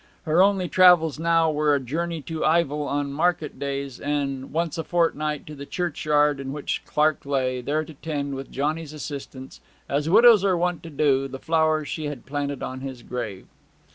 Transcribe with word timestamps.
Her 0.23 0.41
only 0.41 0.67
travels 0.67 1.19
now 1.19 1.51
were 1.51 1.75
a 1.75 1.79
journey 1.79 2.23
to 2.23 2.41
Ivell 2.43 2.87
on 2.87 3.13
market 3.13 3.59
days, 3.59 3.99
and 3.99 4.51
once 4.51 4.79
a 4.79 4.83
fortnight 4.83 5.45
to 5.45 5.53
the 5.53 5.67
churchyard 5.67 6.39
in 6.39 6.51
which 6.51 6.81
Clark 6.87 7.23
lay, 7.23 7.61
there 7.61 7.85
to 7.85 7.93
tend, 7.93 8.33
with 8.33 8.49
Johnny's 8.51 8.93
assistance, 8.93 9.61
as 9.87 10.09
widows 10.09 10.43
are 10.43 10.57
wont 10.57 10.81
to 10.81 10.89
do, 10.89 11.27
the 11.27 11.37
flowers 11.37 11.87
she 11.87 12.05
had 12.05 12.25
planted 12.25 12.63
upon 12.63 12.79
his 12.81 13.03
grave. 13.03 13.45